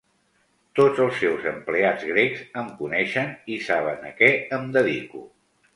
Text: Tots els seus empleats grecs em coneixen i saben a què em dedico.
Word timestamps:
Tots 0.79 1.01
els 1.03 1.19
seus 1.23 1.45
empleats 1.51 2.07
grecs 2.13 2.43
em 2.63 2.73
coneixen 2.81 3.31
i 3.57 3.61
saben 3.69 4.13
a 4.13 4.15
què 4.23 4.33
em 4.61 4.69
dedico. 4.81 5.29